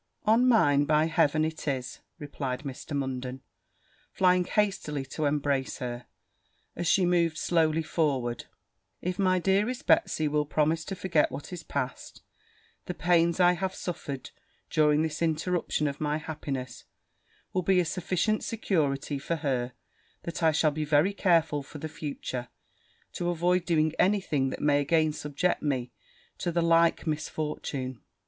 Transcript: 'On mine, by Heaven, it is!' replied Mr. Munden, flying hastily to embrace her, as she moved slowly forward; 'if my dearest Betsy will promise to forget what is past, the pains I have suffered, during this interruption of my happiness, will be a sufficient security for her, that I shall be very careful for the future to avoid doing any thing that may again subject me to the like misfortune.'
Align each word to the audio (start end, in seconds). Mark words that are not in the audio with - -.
'On 0.25 0.47
mine, 0.47 0.85
by 0.85 1.05
Heaven, 1.05 1.45
it 1.45 1.67
is!' 1.67 1.99
replied 2.17 2.63
Mr. 2.63 2.97
Munden, 2.97 3.43
flying 4.11 4.45
hastily 4.45 5.05
to 5.05 5.25
embrace 5.25 5.77
her, 5.77 6.07
as 6.75 6.87
she 6.87 7.05
moved 7.05 7.37
slowly 7.37 7.83
forward; 7.83 8.45
'if 9.03 9.19
my 9.19 9.37
dearest 9.37 9.85
Betsy 9.85 10.27
will 10.27 10.47
promise 10.47 10.83
to 10.85 10.95
forget 10.95 11.31
what 11.31 11.53
is 11.53 11.61
past, 11.61 12.23
the 12.87 12.95
pains 12.95 13.39
I 13.39 13.51
have 13.51 13.75
suffered, 13.75 14.31
during 14.71 15.03
this 15.03 15.21
interruption 15.21 15.87
of 15.87 16.01
my 16.01 16.17
happiness, 16.17 16.85
will 17.53 17.61
be 17.61 17.79
a 17.79 17.85
sufficient 17.85 18.43
security 18.43 19.19
for 19.19 19.35
her, 19.35 19.73
that 20.23 20.41
I 20.41 20.51
shall 20.51 20.71
be 20.71 20.83
very 20.83 21.13
careful 21.13 21.61
for 21.61 21.77
the 21.77 21.87
future 21.87 22.47
to 23.13 23.29
avoid 23.29 23.65
doing 23.65 23.93
any 23.99 24.19
thing 24.19 24.49
that 24.49 24.61
may 24.61 24.79
again 24.81 25.13
subject 25.13 25.61
me 25.61 25.91
to 26.39 26.51
the 26.51 26.63
like 26.63 27.05
misfortune.' 27.05 28.01